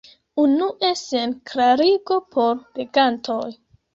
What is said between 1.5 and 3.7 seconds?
klarigo por legantoj.